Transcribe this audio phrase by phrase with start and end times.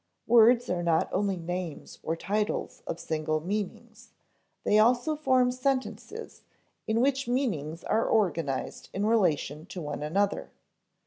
[0.25, 4.13] Words are not only names or titles of single meanings;
[4.63, 6.41] they also form sentences
[6.87, 10.49] in which meanings are organized in relation to one another.